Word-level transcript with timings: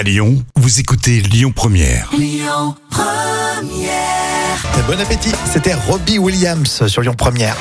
À 0.00 0.02
Lyon, 0.02 0.42
vous 0.56 0.80
écoutez 0.80 1.20
Lyon 1.20 1.52
Première. 1.54 2.10
Bon 4.88 4.98
appétit, 4.98 5.32
c'était 5.44 5.74
Robbie 5.74 6.18
Williams 6.18 6.86
sur 6.86 7.02
Lyon 7.02 7.12
Première. 7.12 7.54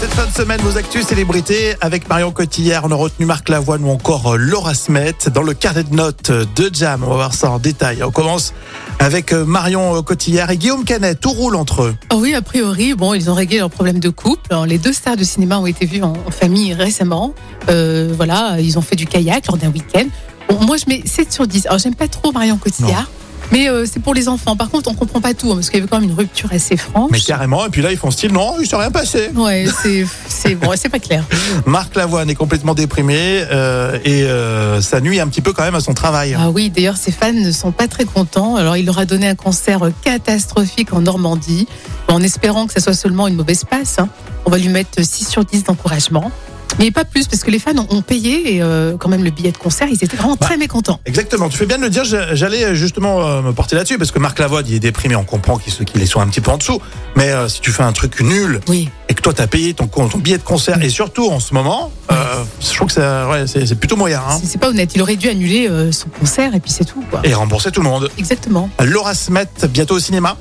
Cette 0.00 0.12
fin 0.12 0.24
de 0.24 0.30
semaine, 0.30 0.60
vos 0.60 0.78
actus 0.78 1.04
célébrités 1.04 1.74
avec 1.80 2.08
Marion 2.08 2.30
Cotillard, 2.30 2.84
on 2.84 2.92
a 2.92 2.94
retenu 2.94 3.26
Marc 3.26 3.48
Lavoine 3.48 3.82
ou 3.82 3.90
encore 3.90 4.36
Laura 4.38 4.74
Smet 4.74 5.16
dans 5.34 5.42
le 5.42 5.52
carnet 5.52 5.82
de 5.82 5.92
notes 5.92 6.30
de 6.30 6.70
Jam. 6.72 7.02
On 7.02 7.08
va 7.08 7.14
voir 7.14 7.34
ça 7.34 7.50
en 7.50 7.58
détail. 7.58 8.04
On 8.04 8.12
commence 8.12 8.54
avec 9.00 9.32
Marion 9.32 10.00
Cotillard 10.04 10.52
et 10.52 10.56
Guillaume 10.56 10.84
Canet. 10.84 11.18
Tout 11.20 11.32
roule 11.32 11.56
entre 11.56 11.82
eux. 11.82 11.96
Ah 12.10 12.18
oui, 12.18 12.36
a 12.36 12.42
priori, 12.42 12.94
bon, 12.94 13.14
ils 13.14 13.28
ont 13.28 13.34
réglé 13.34 13.58
leurs 13.58 13.68
problèmes 13.68 13.98
de 13.98 14.10
couple. 14.10 14.54
Les 14.68 14.78
deux 14.78 14.92
stars 14.92 15.16
de 15.16 15.24
cinéma 15.24 15.58
ont 15.58 15.66
été 15.66 15.86
vues 15.86 16.04
en, 16.04 16.12
en 16.24 16.30
famille 16.30 16.72
récemment. 16.72 17.34
Euh, 17.68 18.12
voilà, 18.16 18.60
ils 18.60 18.78
ont 18.78 18.82
fait 18.82 18.94
du 18.96 19.06
kayak 19.06 19.48
lors 19.48 19.56
d'un 19.56 19.70
week-end. 19.70 20.06
Bon, 20.52 20.66
moi, 20.66 20.76
je 20.76 20.84
mets 20.88 21.02
7 21.04 21.32
sur 21.32 21.46
10. 21.46 21.66
Alors, 21.66 21.78
j'aime 21.78 21.94
pas 21.94 22.08
trop 22.08 22.30
Marion 22.32 22.58
Cotillard. 22.58 23.08
Mais 23.50 23.68
euh, 23.68 23.84
c'est 23.90 24.00
pour 24.00 24.14
les 24.14 24.28
enfants. 24.28 24.56
Par 24.56 24.70
contre, 24.70 24.90
on 24.90 24.94
comprend 24.94 25.20
pas 25.20 25.34
tout, 25.34 25.50
hein, 25.50 25.56
parce 25.56 25.68
qu'il 25.68 25.78
y 25.78 25.82
avait 25.82 25.88
quand 25.88 26.00
même 26.00 26.08
une 26.08 26.16
rupture 26.16 26.48
assez 26.52 26.76
franche. 26.78 27.10
Mais 27.12 27.20
carrément, 27.20 27.66
et 27.66 27.68
puis 27.68 27.82
là, 27.82 27.90
ils 27.90 27.98
font 27.98 28.10
style, 28.10 28.32
non, 28.32 28.54
il 28.60 28.66
s'est 28.66 28.76
rien 28.76 28.90
passé. 28.90 29.28
Ouais, 29.34 29.66
c'est 29.82 30.06
c'est 30.26 30.54
bon, 30.54 30.70
c'est 30.74 30.88
pas 30.88 30.98
clair. 31.00 31.24
Marc 31.66 31.94
Lavoine 31.96 32.30
est 32.30 32.34
complètement 32.34 32.72
déprimé 32.72 33.44
euh, 33.50 33.98
et 34.04 34.22
euh, 34.22 34.80
ça 34.80 35.00
nuit 35.02 35.20
un 35.20 35.26
petit 35.28 35.42
peu 35.42 35.52
quand 35.52 35.64
même 35.64 35.74
à 35.74 35.80
son 35.80 35.92
travail. 35.92 36.34
Ah 36.38 36.48
oui, 36.50 36.70
d'ailleurs, 36.70 36.96
ses 36.96 37.12
fans 37.12 37.32
ne 37.32 37.52
sont 37.52 37.72
pas 37.72 37.88
très 37.88 38.04
contents. 38.06 38.56
Alors, 38.56 38.78
il 38.78 38.86
leur 38.86 38.98
a 38.98 39.04
donné 39.04 39.28
un 39.28 39.34
concert 39.34 39.80
catastrophique 40.02 40.94
en 40.94 41.02
Normandie, 41.02 41.66
en 42.08 42.22
espérant 42.22 42.66
que 42.66 42.72
ça 42.72 42.80
soit 42.80 42.94
seulement 42.94 43.28
une 43.28 43.36
mauvaise 43.36 43.64
passe. 43.64 43.98
hein. 43.98 44.08
On 44.46 44.50
va 44.50 44.56
lui 44.56 44.68
mettre 44.70 45.02
6 45.04 45.28
sur 45.28 45.44
10 45.44 45.64
d'encouragement. 45.64 46.30
Mais 46.78 46.90
pas 46.90 47.04
plus, 47.04 47.26
parce 47.28 47.42
que 47.44 47.50
les 47.50 47.58
fans 47.58 47.72
ont, 47.90 48.02
payé 48.02 48.56
et, 48.56 48.62
euh, 48.62 48.96
quand 48.98 49.08
même 49.08 49.22
le 49.24 49.30
billet 49.30 49.52
de 49.52 49.56
concert. 49.58 49.88
Ils 49.90 50.02
étaient 50.02 50.16
vraiment 50.16 50.36
très 50.36 50.56
mécontents. 50.56 50.98
Exactement, 51.06 51.48
tu 51.48 51.56
fais 51.56 51.66
bien 51.66 51.76
de 51.78 51.82
le 51.82 51.90
dire, 51.90 52.04
j'a- 52.04 52.34
j'allais 52.34 52.74
justement 52.74 53.26
euh, 53.26 53.42
me 53.42 53.52
porter 53.52 53.76
là-dessus, 53.76 53.98
parce 53.98 54.10
que 54.10 54.18
Marc 54.18 54.38
Lavoine, 54.38 54.64
il 54.66 54.74
est 54.74 54.80
déprimé, 54.80 55.14
on 55.16 55.24
comprend 55.24 55.58
qu'il 55.58 56.02
est 56.02 56.06
sur 56.06 56.20
un 56.20 56.26
petit 56.28 56.40
peu 56.40 56.50
en 56.50 56.56
dessous, 56.58 56.80
mais 57.16 57.30
euh, 57.30 57.48
si 57.48 57.60
tu 57.60 57.70
fais 57.70 57.82
un 57.82 57.92
truc 57.92 58.20
nul, 58.20 58.60
Oui. 58.68 58.88
et 59.08 59.14
que 59.14 59.20
toi 59.22 59.32
t'as 59.32 59.46
payé 59.46 59.74
ton, 59.74 59.86
ton 59.86 60.18
billet 60.18 60.38
de 60.38 60.42
concert, 60.42 60.82
et 60.82 60.88
surtout 60.88 61.28
en 61.30 61.40
ce 61.40 61.54
moment, 61.54 61.92
euh, 62.10 62.14
je 62.60 62.74
trouve 62.74 62.88
que 62.92 63.30
ouais, 63.30 63.46
c'est 63.46 63.74
plutôt 63.78 63.96
moyen, 63.96 64.20
hein, 64.28 64.38
C'est- 64.42 64.58
pas 64.58 64.68
honnête. 64.70 64.92
Il 64.94 65.02
aurait 65.02 65.16
dû 65.16 65.28
annuler 65.28 65.68
euh, 65.68 65.92
son 65.92 66.08
concert 66.08 66.54
et 66.54 66.60
puis 66.60 66.70
c'est 66.70 66.84
tout. 66.84 67.02
Quoi. 67.10 67.20
et 67.24 67.34
rembourser 67.34 67.70
tout 67.70 67.82
le 67.82 67.88
monde. 67.88 68.10
Exactement. 68.18 68.68
Laura 68.82 69.14
Smet, 69.14 69.46
bientôt 69.70 69.96
au 69.96 70.00
cinéma 70.00 70.36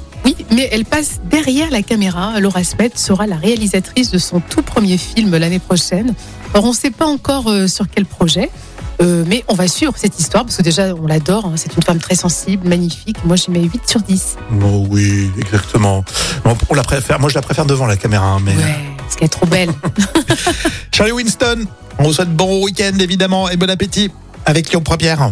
mais 0.54 0.70
elle 0.72 0.86
passe 0.86 1.20
derrière 1.30 1.70
la 1.72 1.82
caméra. 1.82 2.40
Laura 2.40 2.64
Smet 2.64 2.92
sera 2.96 3.28
la 3.28 3.36
réalisatrice 3.38 4.12
de 4.12 4.18
son 4.18 4.40
tout 4.40 4.62
premier 4.62 4.98
film 4.98 5.36
l'année 5.38 5.60
prochaine. 5.60 6.14
Alors, 6.54 6.66
on 6.66 6.70
ne 6.70 6.76
sait 6.76 6.92
pas 6.92 7.06
encore 7.06 7.50
euh, 7.50 7.68
sur 7.68 7.88
quel 7.90 8.06
projet, 8.06 8.50
euh, 9.02 9.24
mais 9.28 9.44
on 9.48 9.54
va 9.56 9.68
suivre 9.68 9.94
cette 9.96 10.20
histoire 10.20 10.44
parce 10.44 10.58
que 10.58 10.62
déjà, 10.62 10.94
on 10.96 11.08
l'adore. 11.08 11.46
hein. 11.46 11.54
C'est 11.56 11.74
une 11.76 11.84
femme 11.84 12.00
très 12.00 12.16
sensible, 12.16 12.68
magnifique. 12.68 13.24
Moi, 13.26 13.36
j'y 13.38 13.52
mets 13.52 13.64
8 13.64 13.88
sur 13.90 14.02
10. 14.02 14.36
Oh 14.64 14.86
oui, 14.90 15.32
exactement. 15.40 16.04
Bon, 16.44 16.58
on 16.70 16.74
la 16.76 16.84
préfère, 16.84 17.20
moi 17.20 17.30
je 17.30 17.36
la 17.36 17.42
préfère 17.42 17.66
devant 17.66 17.86
la 17.86 17.96
caméra, 17.98 18.26
hein, 18.26 18.40
mais... 18.44 18.56
Ouais, 18.56 18.76
parce 18.98 19.16
qu'elle 19.16 19.26
est 19.28 19.30
trop 19.30 19.46
belle. 19.46 19.70
Charlie 20.92 21.14
Winston, 21.14 21.66
on 22.00 22.04
vous 22.04 22.14
souhaite 22.14 22.36
bon 22.36 22.64
week-end 22.64 22.98
évidemment, 23.00 23.50
et 23.50 23.56
bon 23.58 23.70
appétit 23.70 24.12
avec 24.46 24.70
Lyon 24.72 24.82
Première. 24.82 25.32